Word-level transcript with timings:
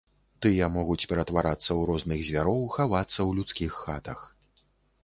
Тыя 0.45 0.69
могуць 0.77 1.07
ператварацца 1.11 1.65
ў 1.65 1.81
розных 1.91 2.25
звяроў, 2.31 2.59
хавацца 2.79 3.15
ў 3.15 3.41
людскіх 3.43 3.71
хатах. 3.85 4.27